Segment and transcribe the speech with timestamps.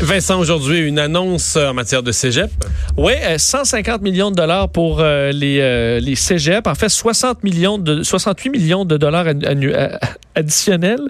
[0.00, 2.50] Vincent, aujourd'hui, une annonce en matière de cégep.
[2.98, 6.68] Oui, 150 millions de dollars pour euh, les, euh, les cégeps.
[6.68, 9.26] En fait, 60 millions de, 68 millions de dollars
[10.34, 11.00] additionnels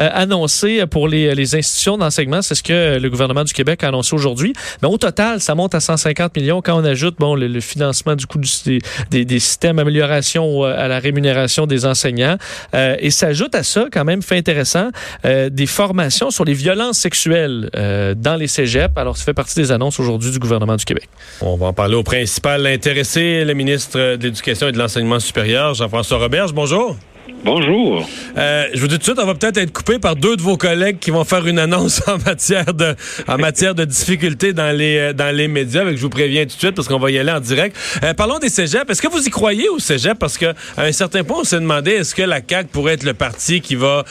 [0.00, 2.42] euh, annoncés pour les, les institutions d'enseignement.
[2.42, 4.52] C'est ce que le gouvernement du Québec a annoncé aujourd'hui.
[4.82, 8.26] Mais au total, ça monte à 150 millions quand on ajoute bon, le, financement du
[8.26, 8.50] coût du,
[9.10, 12.36] des, des, systèmes d'amélioration à la rémunération des enseignants.
[12.72, 14.90] et s'ajoute à ça, quand même, fait intéressant,
[15.24, 17.70] des formations sur les violences sexuelles
[18.24, 18.96] dans les cégeps.
[18.96, 21.08] Alors, ça fait partie des annonces aujourd'hui du gouvernement du Québec.
[21.40, 25.74] On va en parler au principal intéressé, le ministre de l'Éducation et de l'Enseignement supérieur,
[25.74, 26.52] Jean-François Roberge.
[26.52, 26.96] Bonjour.
[27.44, 28.06] Bonjour.
[28.36, 30.42] Euh, je vous dis tout de suite, on va peut-être être coupé par deux de
[30.42, 35.84] vos collègues qui vont faire une annonce en matière de, difficultés dans les, euh, médias.
[35.90, 37.76] je vous préviens tout de suite parce qu'on va y aller en direct.
[38.02, 38.90] Euh, parlons des cégeps.
[38.90, 40.18] Est-ce que vous y croyez au cégep?
[40.18, 43.14] Parce qu'à un certain point, on s'est demandé est-ce que la CAQ pourrait être le
[43.14, 44.04] parti qui va,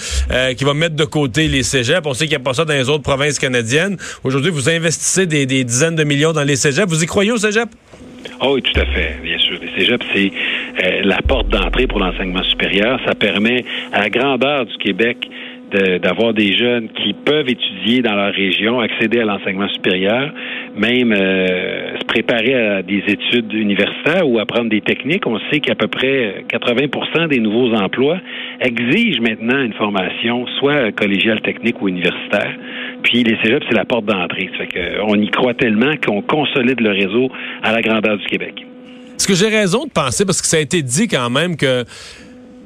[0.75, 2.05] mettre de côté les cégeps?
[2.05, 3.97] On sait qu'il n'y a pas ça dans les autres provinces canadiennes.
[4.23, 6.87] Aujourd'hui, vous investissez des, des dizaines de millions dans les cégeps.
[6.87, 7.69] Vous y croyez au cégep?
[8.41, 9.57] Oh oui, tout à fait, bien sûr.
[9.61, 10.31] Les cégeps, c'est
[10.83, 12.99] euh, la porte d'entrée pour l'enseignement supérieur.
[13.05, 15.29] Ça permet à la grandeur du Québec
[16.01, 20.31] d'avoir des jeunes qui peuvent étudier dans leur région, accéder à l'enseignement supérieur,
[20.75, 25.25] même euh, se préparer à des études universitaires ou apprendre des techniques.
[25.25, 28.19] On sait qu'à peu près 80% des nouveaux emplois
[28.59, 32.53] exigent maintenant une formation, soit collégiale technique ou universitaire.
[33.03, 34.49] Puis les cégeps, c'est la porte d'entrée.
[34.73, 37.29] Qu'on y croit tellement qu'on consolide le réseau
[37.63, 38.65] à la grandeur du Québec.
[39.17, 41.85] Est-ce que j'ai raison de penser, parce que ça a été dit quand même que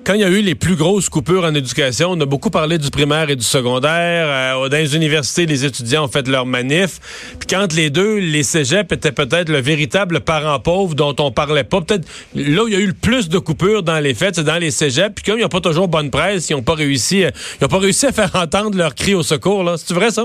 [0.08, 2.78] quand il y a eu les plus grosses coupures en éducation, on a beaucoup parlé
[2.78, 4.56] du primaire et du secondaire.
[4.56, 7.02] Euh, dans les universités, les étudiants ont fait leur manif.
[7.38, 11.66] Puis quand les deux, les cégeps étaient peut-être le véritable parent pauvre dont on parlait
[11.66, 11.82] pas.
[11.82, 14.46] Peut-être là où il y a eu le plus de coupures dans les fêtes, c'est
[14.46, 15.14] dans les cégeps.
[15.14, 17.26] Puis comme ils n'ont pas toujours bonne presse, ils n'ont pas réussi,
[17.60, 19.66] ils ont pas réussi à faire entendre leur cri au secours.
[19.66, 20.24] Là, c'est vrai ça?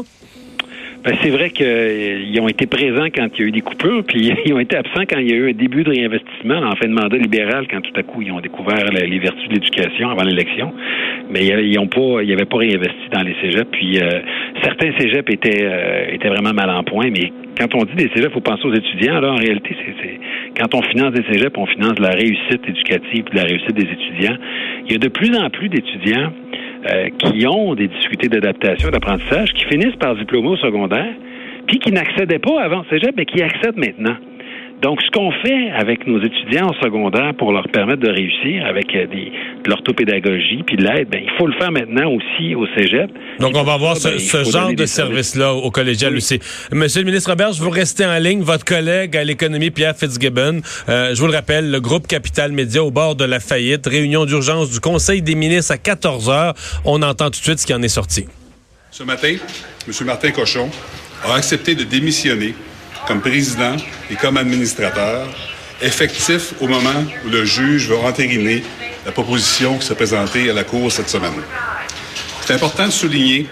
[1.04, 4.04] Ben, c'est vrai qu'ils euh, ont été présents quand il y a eu des coupures,
[4.04, 6.76] puis ils ont été absents quand il y a eu un début de réinvestissement en
[6.76, 10.10] fin de mandat libéral, quand tout à coup ils ont découvert les vertus de l'éducation
[10.10, 10.72] avant l'élection.
[11.30, 13.68] Mais ils ont pas, ils n'avaient pas réinvesti dans les cégeps.
[13.72, 14.20] Puis euh,
[14.62, 17.10] certains cégeps étaient euh, étaient vraiment mal en point.
[17.10, 19.16] Mais quand on dit des cégeps, il faut penser aux étudiants.
[19.16, 20.20] Alors en réalité, c'est
[20.56, 24.36] quand on finance des cégeps, on finance la réussite éducative, la réussite des étudiants.
[24.86, 26.32] Il y a de plus en plus d'étudiants
[26.90, 31.14] euh, qui ont des difficultés d'adaptation, d'apprentissage, qui finissent par diplôme au secondaire,
[31.66, 34.16] puis qui n'accédaient pas avant le cégep, mais qui accèdent maintenant.
[34.82, 38.92] Donc, ce qu'on fait avec nos étudiants en secondaire pour leur permettre de réussir avec
[38.96, 39.30] euh, des,
[39.62, 43.08] de l'orthopédagogie puis de l'aide, ben, il faut le faire maintenant aussi au cégep.
[43.38, 46.40] Donc, on va avoir ce, ben, genre de service-là au collégial aussi.
[46.72, 48.42] Monsieur le ministre Robert, je vous restez en ligne.
[48.42, 52.82] Votre collègue à l'économie, Pierre Fitzgibbon, euh, je vous le rappelle, le groupe Capital Média
[52.82, 56.54] au bord de la faillite, réunion d'urgence du Conseil des ministres à 14 heures.
[56.84, 58.26] On entend tout de suite ce qui en est sorti.
[58.90, 59.36] Ce matin,
[59.86, 60.06] M.
[60.06, 60.68] Martin Cochon
[61.24, 62.54] a accepté de démissionner
[63.06, 63.76] comme président
[64.10, 65.28] et comme administrateur,
[65.80, 68.62] effectif au moment où le juge va entériner
[69.04, 71.32] la proposition qui s'est présentée à la Cour cette semaine.
[72.46, 73.46] C'est important de souligner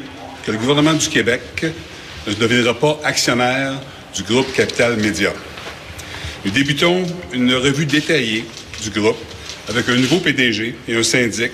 [0.44, 1.64] que le gouvernement du Québec
[2.26, 3.74] ne deviendra pas actionnaire
[4.14, 5.32] du groupe Capital Média.
[6.44, 8.44] Nous débutons une revue détaillée
[8.82, 9.18] du groupe
[9.68, 11.52] avec un nouveau PDG et un syndic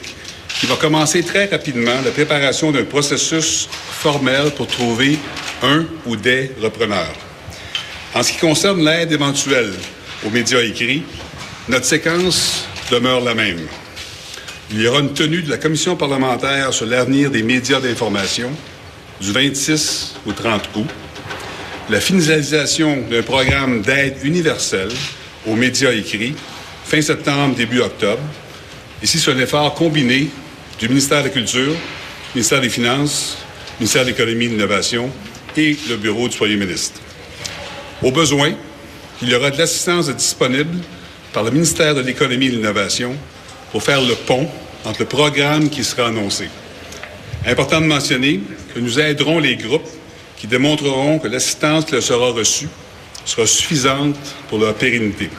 [0.60, 5.18] qui va commencer très rapidement la préparation d'un processus formel pour trouver
[5.62, 7.25] un ou des repreneurs.
[8.14, 9.72] En ce qui concerne l'aide éventuelle
[10.24, 11.02] aux médias écrits,
[11.68, 13.66] notre séquence demeure la même.
[14.70, 18.50] Il y aura une tenue de la commission parlementaire sur l'avenir des médias d'information
[19.20, 20.86] du 26 au 30 août,
[21.88, 24.90] la finalisation d'un programme d'aide universelle
[25.46, 26.34] aux médias écrits
[26.86, 28.22] fin septembre, début octobre.
[29.02, 30.28] Ici, c'est un effort combiné
[30.78, 31.74] du ministère de la Culture,
[32.34, 33.38] ministère des Finances,
[33.80, 35.10] ministère de l'Économie et de l'Innovation
[35.56, 37.00] et le Bureau du Premier ministre.
[38.02, 38.52] Au besoin,
[39.22, 40.78] il y aura de l'assistance disponible
[41.32, 43.14] par le ministère de l'Économie et de l'Innovation
[43.72, 44.48] pour faire le pont
[44.84, 46.48] entre le programme qui sera annoncé.
[47.46, 48.40] Important de mentionner
[48.74, 49.88] que nous aiderons les groupes
[50.36, 52.68] qui démontreront que l'assistance qui leur sera reçue
[53.24, 54.16] sera suffisante
[54.48, 55.30] pour leur pérennité.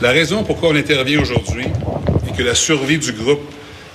[0.00, 1.66] La raison pourquoi on intervient aujourd'hui
[2.26, 3.50] est que la survie du groupe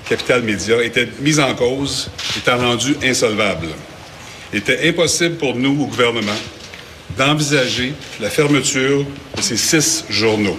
[0.07, 3.67] Capital Média était mise en cause, étant rendue insolvable.
[4.51, 6.31] Il était impossible pour nous, au gouvernement,
[7.17, 9.05] d'envisager la fermeture
[9.35, 10.57] de ces six journaux.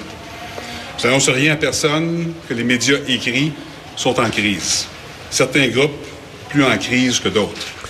[0.99, 3.53] Je n'annonce rien à personne que les médias écrits
[3.97, 4.87] sont en crise.
[5.31, 5.91] Certains groupes
[6.51, 7.82] plus en crise que d'autres.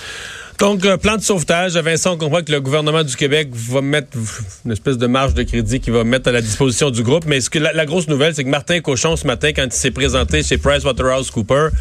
[0.59, 1.73] Donc, euh, plan de sauvetage.
[1.73, 4.17] Vincent, on comprend que le gouvernement du Québec va mettre
[4.65, 7.25] une espèce de marge de crédit qu'il va mettre à la disposition du groupe.
[7.25, 9.91] Mais ce que la, grosse nouvelle, c'est que Martin Cochon, ce matin, quand il s'est
[9.91, 11.71] présenté chez PricewaterhouseCoopers,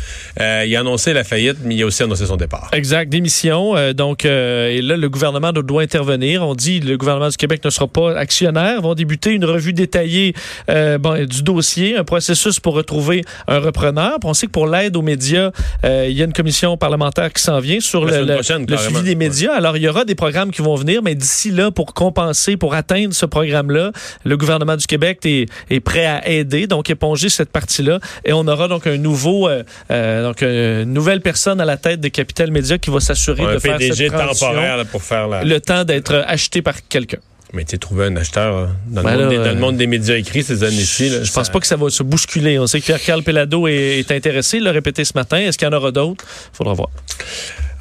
[0.41, 2.71] euh, il a annoncé la faillite, mais il a aussi annoncé son départ.
[2.73, 3.77] Exact, démission.
[3.77, 6.47] Euh, donc, euh, et là, le gouvernement doit intervenir.
[6.47, 8.81] On dit le gouvernement du Québec ne sera pas actionnaire.
[8.83, 10.35] Vont débuter une revue détaillée
[10.69, 14.19] bon, du dossier, un processus pour retrouver un repreneur.
[14.21, 15.51] Puis on sait que pour l'aide aux médias,
[15.85, 19.53] il y a une commission parlementaire qui s'en vient sur le, le suivi des médias.
[19.53, 22.75] Alors, il y aura des programmes qui vont venir, mais d'ici là, pour compenser, pour
[22.75, 23.93] atteindre ce programme-là,
[24.25, 28.01] le gouvernement du Québec est, est, prêt à aider, donc éponger cette partie-là.
[28.25, 32.01] Et on aura donc un nouveau, euh, euh donc une nouvelle personne à la tête
[32.01, 35.45] de Capital Média qui va s'assurer de faire cette temporaire pour faire la...
[35.45, 37.19] le temps d'être acheté par quelqu'un.
[37.53, 41.11] Mais tu trouver un acheteur hein, dans, le, monde des, médias écrits ces années-ci.
[41.23, 42.59] Je pense pas que ça va se bousculer.
[42.59, 44.57] On sait que Pierre-Carl Pelado est, est, intéressé.
[44.57, 45.37] Il l'a répété ce matin.
[45.37, 46.25] Est-ce qu'il y en aura d'autres?
[46.55, 46.89] Faudra voir.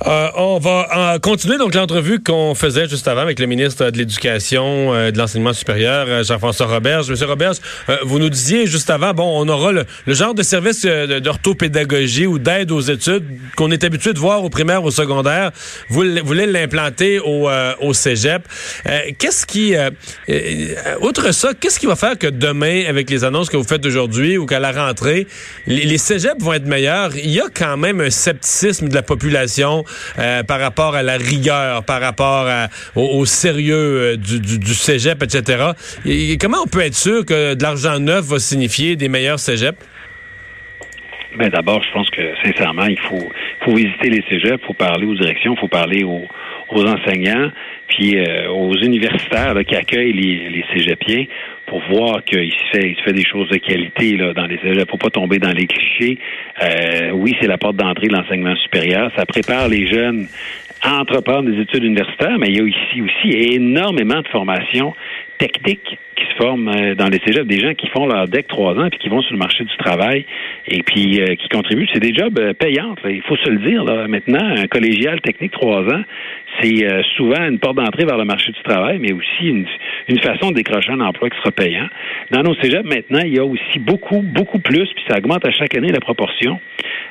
[0.08, 3.98] Euh, on va euh, continuer donc l'entrevue qu'on faisait juste avant avec le ministre de
[3.98, 7.10] l'Éducation, euh, de l'Enseignement supérieur, Jean-François Roberge.
[7.10, 7.58] Monsieur Roberge,
[8.04, 12.72] vous nous disiez juste avant, bon, on aura le, genre de service d'orthopédagogie ou d'aide
[12.72, 13.26] aux études
[13.56, 15.52] qu'on est habitué de voir au primaire, au secondaire.
[15.90, 17.50] Vous, voulez l'implanter au,
[17.80, 18.48] au cégep.
[19.20, 19.76] qu'est-ce qui,
[21.02, 24.38] outre ça, qu'est-ce qui va faire que demain, avec les annonces que vous faites aujourd'hui
[24.38, 25.28] ou qu'à la rentrée,
[25.68, 27.16] les, les cégeps vont être meilleurs?
[27.16, 29.84] Il y a quand même un scepticisme de la population
[30.20, 32.48] euh, par rapport à la rigueur, par rapport
[32.96, 35.72] au, sérieux euh, du, cégep, etc.
[36.06, 39.78] Et, comment on peut être sûr que de l'argent neuf va signifier des meilleurs cégeps?
[41.38, 43.30] Ben d'abord, je pense que sincèrement, il faut,
[43.74, 46.28] visiter les cégeps, faut parler aux directions, faut parler aux,
[46.74, 47.52] enseignants,
[47.88, 51.26] puis euh, aux universitaires qui accueillent les, les cégepiens
[51.72, 54.92] pour voir qu'il se fait, il fait des choses de qualité là, dans les cégeps.
[54.92, 56.18] Faut pas tomber dans les clichés.
[56.62, 59.10] Euh, oui, c'est la porte d'entrée de l'enseignement supérieur.
[59.16, 60.28] Ça prépare les jeunes
[60.82, 64.94] à entreprendre des études universitaires, mais il y a ici aussi énormément de formations
[65.38, 65.98] techniques
[66.38, 69.10] se euh, dans les cégeps, des gens qui font leur DEC trois ans puis qui
[69.10, 70.26] vont sur le marché du travail
[70.68, 71.88] et puis euh, qui contribuent.
[71.94, 72.96] C'est des jobs euh, payants.
[73.06, 73.84] Il faut se le dire.
[73.84, 74.08] Là.
[74.08, 76.04] Maintenant, un collégial technique trois ans,
[76.62, 76.86] c'est
[77.16, 79.66] souvent une porte d'entrée vers le marché du travail, mais aussi une,
[80.20, 81.88] façon de décrocher un emploi qui sera payant.
[82.30, 85.52] Dans nos cégeps, maintenant, il y a aussi beaucoup, beaucoup plus, puis ça augmente à
[85.52, 86.60] chaque année la proportion,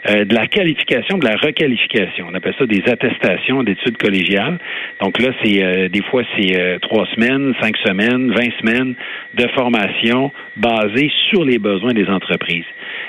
[0.06, 2.26] de la qualification, de la requalification.
[2.31, 4.58] On appelle ça des attestations d'études collégiales.
[5.00, 8.94] Donc là, c'est des fois c'est trois semaines, cinq semaines, vingt semaines
[9.35, 12.65] de formation basée sur les besoins des entreprises.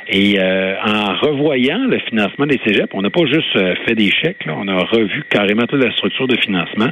[0.07, 4.11] Et euh, en revoyant le financement des cégeps, on n'a pas juste euh, fait des
[4.11, 6.89] chèques, on a revu carrément toute la structure de financement.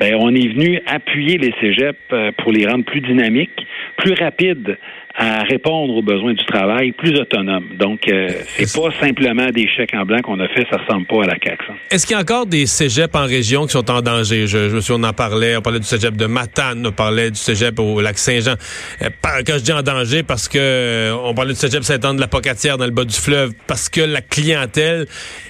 [0.00, 3.66] Ben, on est venu appuyer les cégeps euh, pour les rendre plus dynamiques,
[3.96, 4.76] plus rapides
[5.16, 7.68] à répondre aux besoins du travail plus autonome.
[7.78, 11.22] Donc, euh, c'est pas simplement des chèques en blanc qu'on a fait, ça ressemble pas
[11.22, 11.64] à la CAQ.
[11.90, 14.48] Est-ce qu'il y a encore des cégeps en région qui sont en danger?
[14.48, 17.30] Je, je me souviens, on en parlait, on parlait du cégep de Matane, on parlait
[17.30, 18.54] du cégep au lac Saint-Jean.
[19.02, 19.08] Euh,
[19.46, 22.26] quand je dis en danger, parce que euh, on parlait du cégep Saint-Anne de la
[22.26, 25.06] Pocatière dans le bas du fleuve, parce que la clientèle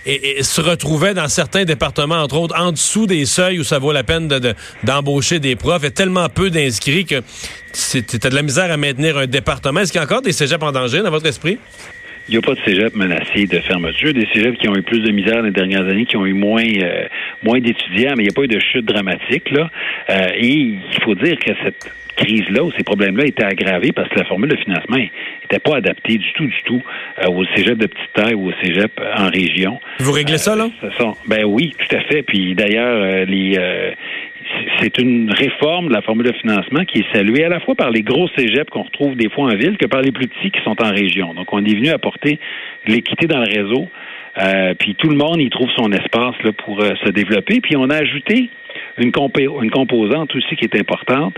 [0.06, 4.04] se retrouvait dans certains départements, entre autres, en dessous des seuils où ça vaut la
[4.04, 4.28] peine
[4.82, 5.80] d'embaucher des profs.
[5.82, 7.22] Il y a tellement peu d'inscrits que
[7.74, 9.80] c'était de la misère à maintenir un département.
[9.80, 11.58] Est-ce qu'il y a encore des cégeps en danger dans votre esprit?
[12.28, 14.14] Il n'y a pas de cégep menacé de fermeture.
[14.14, 16.64] Des cégeps qui ont eu plus de misère les dernières années, qui ont eu moins
[16.64, 17.06] euh,
[17.42, 19.50] moins d'étudiants, mais il n'y a pas eu de chute dramatique.
[19.50, 19.70] Là.
[20.08, 24.18] Euh, et il faut dire que cette crise-là ou ces problèmes-là étaient aggravés parce que
[24.18, 26.82] la formule de financement n'était pas adaptée du tout, du tout
[27.18, 29.80] euh, aux cégeps de petite taille ou aux cégeps en région.
[29.98, 30.68] Vous réglez ça, là?
[31.26, 32.22] ben oui, tout à fait.
[32.22, 33.58] Puis d'ailleurs, les
[34.78, 37.90] c'est une réforme de la formule de financement qui est saluée à la fois par
[37.90, 40.60] les gros cégeps qu'on retrouve des fois en ville que par les plus petits qui
[40.62, 41.34] sont en région.
[41.34, 42.38] Donc, on est venu apporter
[42.86, 43.88] l'équité dans le réseau.
[44.36, 46.34] Euh, puis tout le monde y trouve son espace
[46.64, 47.60] pour euh, se développer.
[47.60, 48.50] Puis on a ajouté
[48.98, 49.12] une,
[49.62, 51.34] une composante aussi qui est importante,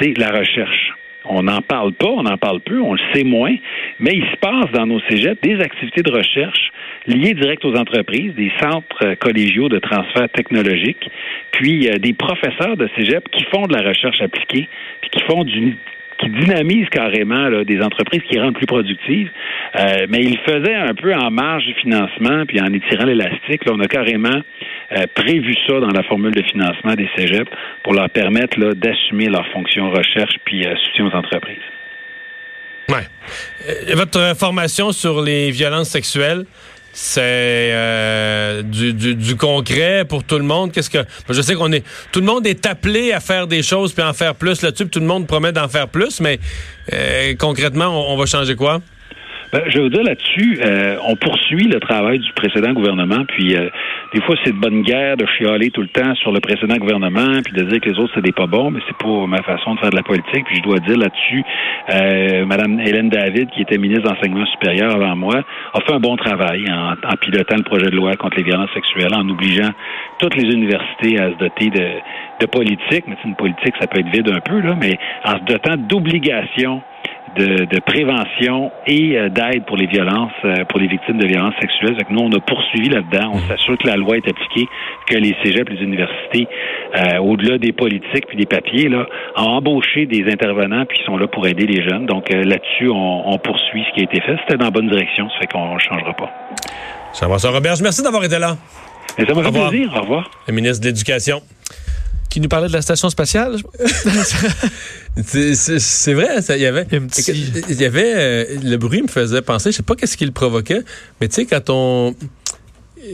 [0.00, 0.94] c'est la recherche.
[1.24, 3.54] On n'en parle pas, on en parle peu, on le sait moins,
[4.00, 6.72] mais il se passe dans nos cégeps des activités de recherche
[7.08, 11.10] liées direct aux entreprises, des centres euh, collégiaux de transfert technologique,
[11.50, 14.68] puis des professeurs de cégep qui font de la recherche appliquée,
[15.00, 15.76] puis qui font du
[16.18, 19.30] qui dynamise carrément des entreprises qui rendent plus productives.
[19.76, 23.62] Euh, mais il faisait un peu en marge du financement, puis en étirant l'élastique.
[23.70, 24.42] on a carrément
[24.92, 27.50] euh, prévu ça dans la formule de financement des cégeps
[27.82, 31.56] pour leur permettre d'assumer leurs fonctions recherche puis euh, soutien aux entreprises.
[32.88, 33.94] Ouais.
[33.94, 36.44] votre formation sur les violences sexuelles,
[37.00, 40.72] c'est euh, du, du, concret pour tout le monde.
[40.72, 40.98] Qu'est-ce que
[41.30, 44.12] je sais qu'on est tout le monde est appelé à faire des choses puis en
[44.12, 44.88] faire plus là-dessus.
[44.88, 46.40] Tout le monde promet d'en faire plus, mais
[46.92, 48.80] euh, concrètement, on, va changer quoi?
[49.50, 53.70] Ben, je veux dire là-dessus, euh, on poursuit le travail du précédent gouvernement, puis euh,
[54.12, 57.40] des fois c'est de bonne guerre de chialer tout le temps sur le précédent gouvernement,
[57.42, 59.80] puis de dire que les autres c'est pas bons, mais c'est pas ma façon de
[59.80, 60.44] faire de la politique.
[60.44, 61.42] Puis je dois dire là-dessus,
[61.88, 65.36] euh, Madame Hélène David, qui était ministre d'enseignement supérieur avant moi,
[65.72, 68.72] a fait un bon travail en, en pilotant le projet de loi contre les violences
[68.74, 69.70] sexuelles, en obligeant
[70.18, 71.86] toutes les universités à se doter de,
[72.40, 73.04] de politique.
[73.06, 76.82] Mais une politique, ça peut être vide un peu là, mais en se dotant d'obligations
[77.36, 81.54] de, de, prévention et euh, d'aide pour les violences, euh, pour les victimes de violences
[81.60, 81.96] sexuelles.
[81.96, 83.32] Donc, nous, on a poursuivi là-dedans.
[83.34, 84.68] On s'assure que la loi est appliquée,
[85.06, 86.48] que les cégeps, les universités,
[86.96, 89.06] euh, au-delà des politiques puis des papiers, là,
[89.36, 92.06] ont embauché des intervenants puis sont là pour aider les jeunes.
[92.06, 94.36] Donc, là-dessus, on, on, poursuit ce qui a été fait.
[94.42, 95.28] C'était dans la bonne direction.
[95.30, 96.30] Ça fait qu'on ne changera pas.
[97.12, 97.74] Ça va, ça, Robert.
[97.82, 98.56] Merci d'avoir été là.
[99.18, 99.92] Et ça m'a fait plaisir.
[99.96, 100.30] Au revoir.
[100.46, 101.40] Le ministre de l'Éducation
[102.28, 103.56] qui nous parlait de la station spatiale.
[105.24, 106.86] c'est vrai, il y avait,
[107.68, 110.32] il y avait euh, le bruit me faisait penser, je sais pas qu'est-ce qui le
[110.32, 110.82] provoquait,
[111.20, 112.14] mais tu sais quand on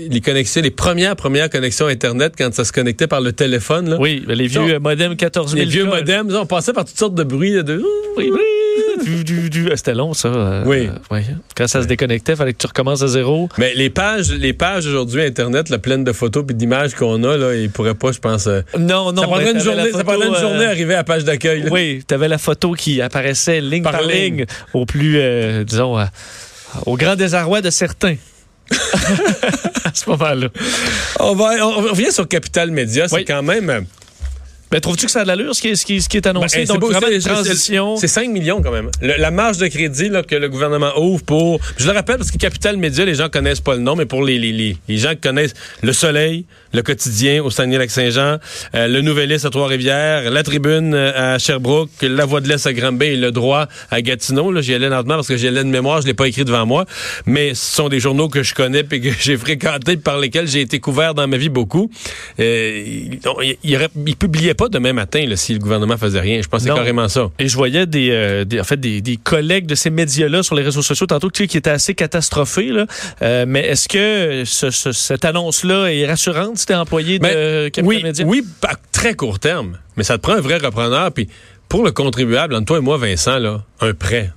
[0.09, 3.97] les connexions, les premières premières connexions internet quand ça se connectait par le téléphone là.
[4.01, 5.63] Oui, les vieux modems 14 000.
[5.63, 7.83] Les vieux modems, on passait par toutes sortes de bruits de
[8.17, 8.41] oui, oui.
[9.77, 10.29] C'était long, ça.
[10.29, 10.89] Euh, oui.
[11.13, 11.21] Euh,
[11.57, 13.49] Quand ça se déconnectait, il fallait que tu recommences à zéro.
[13.59, 17.37] Mais les pages, les pages aujourd'hui Internet, là, pleines de photos et d'images qu'on a,
[17.37, 18.47] là, ils pourraient pas, je pense.
[18.47, 19.23] Euh, non, non.
[19.23, 21.67] Ça prendrait une journée, photo, ça prendrait une journée à arriver à la page d'accueil.
[21.71, 24.47] Oui, tu avais la photo qui apparaissait ligne par, ligne.
[24.73, 25.19] au plus,
[25.65, 25.97] disons,
[26.87, 28.17] au grand désarroi de certains.
[29.85, 30.49] à ce moment-là.
[31.21, 33.09] On, va, on revient sur Capital Média.
[33.09, 33.87] C'est quand même
[34.75, 36.27] ben, trouves-tu que ça a de l'allure, ce qui, est, ce, qui, ce qui est
[36.27, 36.65] annoncé?
[36.65, 37.97] Ben, vraiment une transition.
[37.97, 38.91] C'est 5 millions quand même.
[39.01, 41.61] la marge de crédit là, que le gouvernement ouvre pour...
[41.77, 44.25] Je le rappelle parce que Capital Média, les gens connaissent pas le nom, mais pour
[44.25, 48.39] les, les, les, gens qui connaissent Le Soleil, Le Quotidien au Saguenay-Lac-Saint-Jean,
[48.75, 52.73] euh, Le Nouvelliste à Trois-Rivières, La Tribune euh, à Sherbrooke, La Voix de l'Est à
[52.73, 54.61] Granby et Le Droit à Gatineau.
[54.61, 56.85] J'y allais lentement parce que j'ai de mémoire, je l'ai pas écrit devant moi,
[57.27, 60.63] mais ce sont des journaux que je connais et que j'ai fréquentés par lesquels j'ai
[60.63, 61.93] été couvert dans ma vie beaucoup.
[62.41, 66.41] Euh, il, il, il publiait pas demain matin là, si le gouvernement faisait rien.
[66.41, 67.31] Je c'est carrément ça.
[67.39, 70.63] Et je voyais des, euh, en fait, des, des, collègues de ces médias-là sur les
[70.63, 72.69] réseaux sociaux tantôt qui étaient assez catastrophés.
[72.69, 72.87] Là.
[73.23, 77.69] Euh, mais est-ce que ce, ce, cette annonce-là est rassurante si tu es employé de
[77.69, 78.27] Capital oui, Média?
[78.27, 79.79] Oui, à très court terme.
[79.97, 81.13] Mais ça te prend un vrai repreneur.
[81.13, 81.29] Puis
[81.69, 84.33] pour le contribuable, entre toi et moi, Vincent, là, un prêt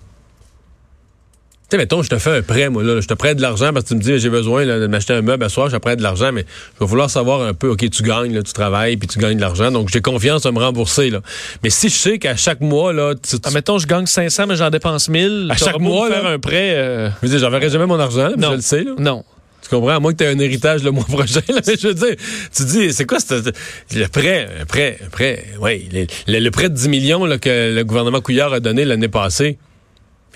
[1.70, 3.02] tu sais, mettons, je te fais un prêt, moi, là.
[3.02, 5.22] Je te prête de l'argent parce que tu me dis, j'ai besoin de m'acheter un
[5.22, 6.46] meuble à soir, je te prête de l'argent, mais
[6.76, 9.36] je vais vouloir savoir un peu, OK, tu gagnes, là, tu travailles, puis tu gagnes
[9.36, 11.20] de l'argent, donc j'ai confiance à me rembourser, là.
[11.64, 14.56] Mais si je sais qu'à chaque mois, là, tu, ah, mettons, je gagne 500, mais
[14.56, 15.50] j'en dépense 1000.
[15.50, 16.76] À chaque mois, faire un prêt.
[16.78, 17.10] Euh...
[17.22, 18.52] Je veux dire, j'enverrai jamais mon argent, là, non.
[18.52, 18.92] je le sais, là.
[18.98, 19.26] Non.
[19.62, 19.98] Tu comprends?
[19.98, 21.42] À moins que tu aies un héritage le mois prochain.
[21.50, 22.16] Là, mais je veux dire,
[22.56, 24.48] tu dis, c'est quoi le prêt?
[24.60, 25.90] Le prêt, le prêt, oui.
[26.28, 29.58] Le, le, prêt de 10 millions là, que le gouvernement Couillard a donné l'année passée.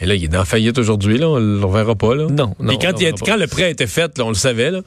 [0.01, 1.29] Et là, il est dans faillite aujourd'hui, là.
[1.29, 2.25] On le verra pas, là.
[2.27, 2.73] Non, non.
[2.73, 4.81] Et quand, il quand le prêt a été fait, là, on le savait, là.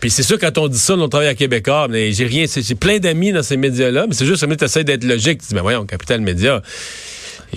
[0.00, 2.74] Puis c'est sûr, quand on dit ça, on travaille à Québécois, mais j'ai rien, j'ai
[2.74, 5.42] plein d'amis dans ces médias-là, mais c'est juste, que tu essaies d'être logique.
[5.42, 6.62] Tu dis, ben voyons, Capital Média.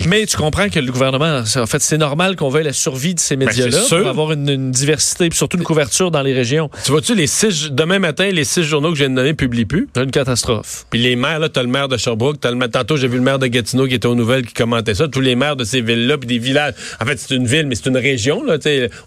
[0.06, 3.20] Mais tu comprends que le gouvernement, en fait, c'est normal qu'on veuille la survie de
[3.20, 6.70] ces ben, médias-là pour avoir une, une diversité et surtout une couverture dans les régions.
[6.84, 9.66] Tu vois-tu, les six, demain matin, les six journaux que je viens de donner publient
[9.66, 9.88] plus.
[9.94, 10.86] C'est une catastrophe.
[10.90, 13.22] Puis les maires, là, t'as le maire de Sherbrooke, t'as le, tantôt, j'ai vu le
[13.22, 15.08] maire de Gatineau qui était aux nouvelles qui commentait ça.
[15.08, 16.74] Tous les maires de ces villes-là, puis des villages.
[17.00, 18.58] En fait, c'est une ville, mais c'est une région, là,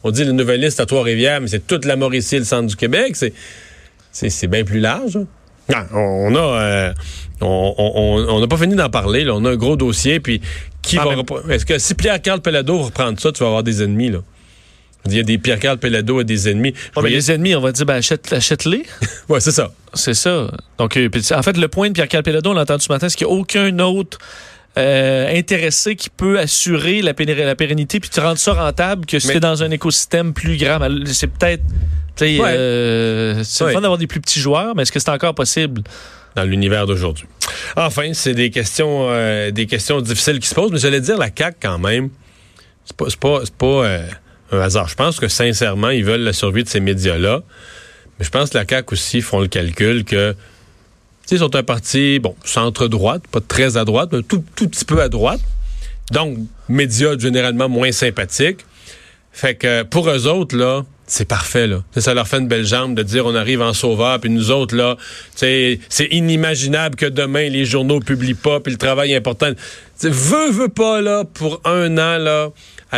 [0.03, 3.15] On dit le Nouvelliste à Trois-Rivières, mais c'est toute la Mauricie, le centre du Québec.
[3.15, 3.33] C'est,
[4.11, 5.17] c'est, bien plus large.
[5.67, 6.93] Non, on a, euh,
[7.41, 9.23] on n'a pas fini d'en parler.
[9.23, 9.33] Là.
[9.35, 10.41] On a un gros dossier, puis
[10.85, 14.11] qui ah, va Est-ce que si Pierre-Carl Pelado reprend ça, tu vas avoir des ennemis,
[14.11, 14.19] là?
[15.07, 16.73] Il y a des Pierre-Carl Pelado et des ennemis.
[17.03, 18.83] Les ennemis, on va dire, ben, achète, achète-les.
[19.29, 19.71] oui, c'est ça.
[19.93, 20.49] C'est ça.
[20.79, 23.15] Donc, euh, en fait, le point de Pierre-Carl Pelado, on l'a entendu ce matin, c'est
[23.15, 24.17] qu'il n'y a aucun autre
[24.77, 29.29] euh, intéressé qui peut assurer la, la pérennité puis te rendre ça rentable que si
[29.29, 30.79] tu dans un écosystème plus grand.
[31.05, 31.63] C'est peut-être.
[32.19, 32.39] Ouais.
[32.41, 35.83] Euh, c'est fun d'avoir des plus petits joueurs, mais est-ce que c'est encore possible?
[36.35, 37.27] Dans l'univers d'aujourd'hui.
[37.77, 41.29] Enfin, c'est des questions euh, des questions difficiles qui se posent, mais j'allais dire la
[41.35, 42.09] CAQ quand même.
[42.85, 44.07] C'est pas, pas, pas euh,
[44.51, 44.87] un hasard.
[44.87, 47.41] Je pense que sincèrement, ils veulent la survie de ces médias-là.
[48.19, 50.35] Mais je pense que la CAQ aussi font le calcul que
[51.31, 55.01] ils sont un parti, bon, centre-droite, pas très à droite, mais tout, tout petit peu
[55.01, 55.41] à droite.
[56.11, 56.37] Donc,
[56.69, 58.59] médias généralement moins sympathiques.
[59.31, 61.83] Fait que pour eux autres, là, c'est parfait, là.
[61.95, 64.75] Ça leur fait une belle jambe de dire on arrive en sauveur, puis nous autres,
[64.75, 64.97] là,
[65.35, 65.79] c'est
[66.11, 69.51] inimaginable que demain les journaux publient pas, puis le travail est important.
[69.97, 72.49] T'sais, veux, veux pas, là, pour un an, là,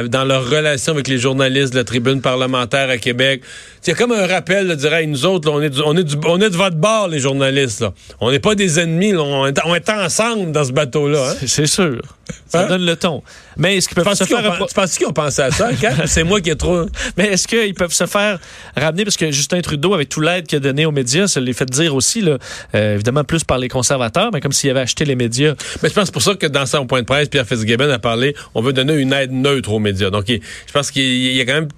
[0.04, 3.42] dans leur relation avec les journalistes de la tribune parlementaire à Québec.
[3.88, 6.04] A comme un rappel de dire, hey, nous autres, là, on, est du, on, est
[6.04, 7.80] du, on est de votre bord, les journalistes.
[7.80, 7.94] Là.
[8.20, 11.30] On n'est pas des ennemis, là, on, est, on, est, ensemble dans ce bateau-là.
[11.32, 11.36] Hein?
[11.46, 12.02] C'est sûr.
[12.48, 12.68] Ça hein?
[12.68, 13.24] donne le ton.
[13.56, 14.58] Mais est-ce qu'ils peuvent se faire...
[14.68, 15.70] Tu penses qu'ils ont pensé à ça,
[16.06, 16.86] C'est moi qui ai trop...
[17.16, 18.40] Mais est-ce qu'ils peuvent se faire
[18.76, 21.54] ramener, parce que Justin Trudeau, avec tout l'aide qu'il a donné aux médias, ça les
[21.54, 22.38] fait dire aussi, là,
[22.76, 25.54] euh, évidemment plus par les conservateurs, mais comme s'il avait acheté les médias.
[25.82, 28.36] Mais je pense pour ça que dans son point de presse, Pierre Fitzgibbon a parlé,
[28.54, 29.87] on veut donner une aide neutre aux médias.
[29.94, 31.70] Donc, je pense qu'il y a quand même...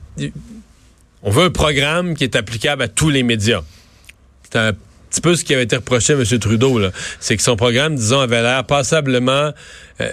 [1.22, 3.62] On veut un programme qui est applicable à tous les médias.
[4.44, 4.74] C'est un
[5.10, 6.24] petit peu ce qui avait été reproché à M.
[6.40, 6.80] Trudeau.
[7.20, 9.52] C'est que son programme, disons, avait l'air passablement...
[10.02, 10.12] Euh,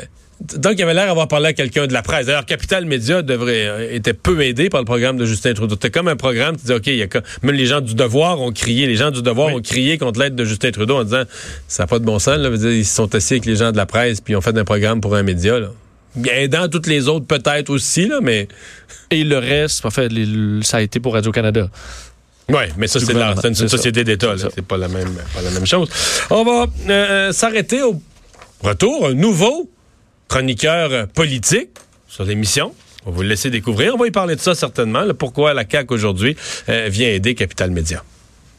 [0.58, 2.26] donc, il avait l'air d'avoir parlé à quelqu'un de la presse.
[2.26, 5.76] D'ailleurs, Capital Média devrait, euh, était peu aidé par le programme de Justin Trudeau.
[5.76, 7.06] C'était comme un programme qui disait, OK, il y a,
[7.42, 10.34] même les gens du devoir ont crié, les gens du devoir ont crié contre l'aide
[10.34, 11.22] de Justin Trudeau en disant,
[11.68, 12.36] ça n'a pas de bon sens.
[12.36, 12.50] Là.
[12.50, 14.64] Ils se sont assis avec les gens de la presse, puis ils ont fait un
[14.64, 15.58] programme pour un média.
[15.58, 15.70] Là.
[16.16, 18.48] Bien aidant toutes les autres peut-être aussi, là, mais...
[19.10, 20.10] Et le reste, en fait,
[20.62, 21.68] ça a été pour Radio-Canada.
[22.48, 24.34] Oui, mais ça, c'est une, société d'État.
[24.38, 25.88] C'est pas la, même, pas la même chose.
[26.30, 28.00] On va euh, s'arrêter au
[28.62, 29.06] retour.
[29.06, 29.68] Un nouveau
[30.28, 31.70] chroniqueur politique
[32.08, 32.72] sur l'émission.
[33.04, 33.94] On va vous le laisser découvrir.
[33.94, 35.04] On va y parler de ça certainement.
[35.14, 36.36] pourquoi la CAQ aujourd'hui
[36.68, 38.02] euh, vient aider Capital Média.